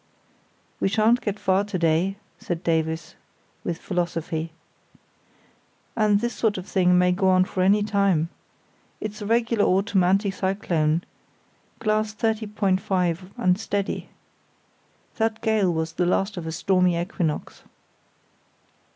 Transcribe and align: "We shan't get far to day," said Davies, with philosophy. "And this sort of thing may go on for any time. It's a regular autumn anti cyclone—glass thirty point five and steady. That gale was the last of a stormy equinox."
"We 0.79 0.87
shan't 0.89 1.21
get 1.21 1.37
far 1.37 1.63
to 1.65 1.77
day," 1.77 2.17
said 2.39 2.63
Davies, 2.63 3.13
with 3.63 3.77
philosophy. 3.77 4.51
"And 5.95 6.21
this 6.21 6.33
sort 6.33 6.57
of 6.57 6.65
thing 6.65 6.97
may 6.97 7.11
go 7.11 7.29
on 7.29 7.45
for 7.45 7.61
any 7.61 7.83
time. 7.83 8.29
It's 8.99 9.21
a 9.21 9.27
regular 9.27 9.63
autumn 9.63 10.03
anti 10.03 10.31
cyclone—glass 10.31 12.13
thirty 12.13 12.47
point 12.47 12.81
five 12.81 13.29
and 13.37 13.59
steady. 13.59 14.09
That 15.17 15.39
gale 15.41 15.71
was 15.71 15.93
the 15.93 16.07
last 16.07 16.35
of 16.35 16.47
a 16.47 16.51
stormy 16.51 16.99
equinox." 16.99 17.61